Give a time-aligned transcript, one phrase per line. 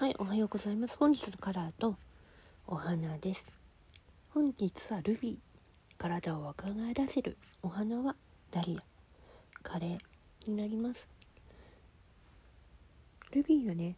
[0.00, 0.96] はい、おはようございます。
[0.96, 1.94] 本日のカラーと
[2.66, 3.52] お花です。
[4.32, 5.36] 本日はルビー。
[5.98, 7.36] 体を若返らせる。
[7.62, 8.16] お花は
[8.50, 8.82] ダリア。
[9.62, 11.06] カレーになります。
[13.32, 13.94] ルビーはね、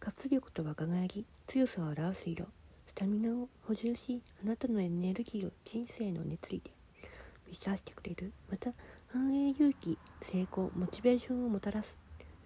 [0.00, 2.46] 活力と若返り、強さを表す色。
[2.88, 6.72] スタミナを補充し、あなたのエネルギーを人生の熱意で
[7.48, 8.32] 満たしてくれる。
[8.50, 8.72] また、
[9.06, 11.96] 繁栄勇気、成功、モチベーションをもたらす。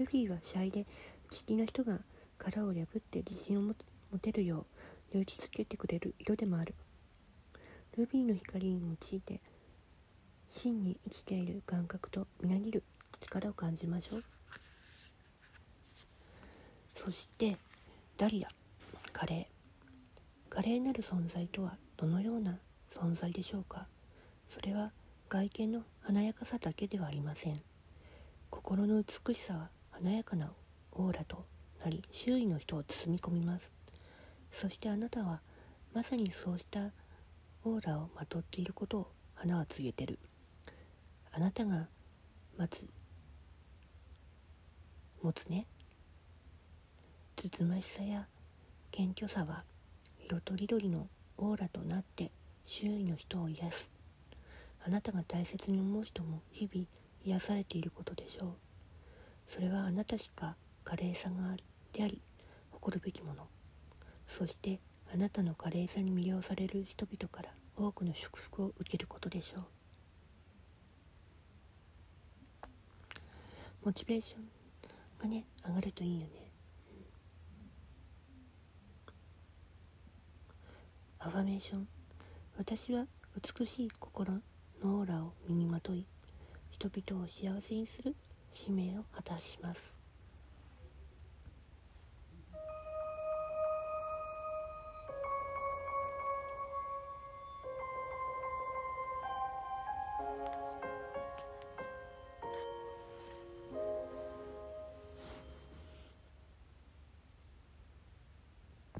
[0.00, 0.84] ルビーはシャイで、
[1.30, 2.00] 内気な人が
[2.38, 3.74] 殻を破って自信を持
[4.18, 4.66] てるよ
[5.12, 6.74] う勇気づけてくれる色でもある。
[7.96, 9.40] ルビーの光に用いて
[10.50, 12.82] 真に生きている感覚とみなぎる
[13.20, 14.24] 力を感じましょう。
[16.94, 17.56] そして
[18.16, 18.48] ダリア
[19.12, 19.56] カレー。
[20.56, 22.58] 華麗なる存在とはどのような
[22.90, 23.86] 存在でしょうか。
[24.48, 24.90] それは
[25.28, 27.60] 外見の華やかさだけではありません。
[28.48, 30.50] 心の美しさは華やかな
[30.92, 31.44] オーラと
[31.84, 33.70] なり周囲の人を包み込みます。
[34.50, 35.40] そしてあなたは
[35.94, 36.90] まさにそうした
[37.64, 40.18] オーラをまとっていることを花は告げてる。
[41.32, 41.88] あなたが
[42.56, 42.86] まず
[45.22, 45.66] 持つね。
[47.36, 48.26] つつましさや
[48.90, 49.64] 謙虚さは
[50.24, 52.30] 色とりどりのオーラとなって
[52.64, 53.90] 周囲の人を癒す。
[54.86, 56.86] あなたが大切に思う人も日々
[57.24, 58.48] 癒されていることでしょう。
[59.48, 60.56] それはあなたしか
[60.86, 61.56] 華麗さが
[61.92, 62.20] であり
[62.70, 63.48] 誇るべきもの。
[64.28, 64.78] そして
[65.12, 69.64] あなたの華麗さに魅了される人々から多くの祝福を受けることでしょう。
[73.84, 74.42] モチベーション
[75.20, 76.28] がね上がるといいよね、
[81.18, 81.88] アファメーション。
[82.58, 83.06] 私は
[83.58, 84.40] 美しい心の
[85.00, 86.06] オーラを身にまとい
[86.70, 88.14] 人々を幸せにする
[88.52, 90.05] 使命を果たします。